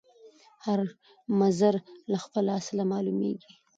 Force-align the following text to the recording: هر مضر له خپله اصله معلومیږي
هر 0.65 0.79
مضر 1.39 1.73
له 2.11 2.17
خپله 2.25 2.49
اصله 2.59 2.83
معلومیږي 2.91 3.51